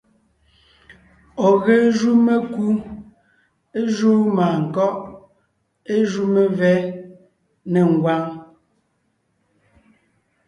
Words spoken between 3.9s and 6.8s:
júu mânkɔ́ʼ, é jú mevɛ́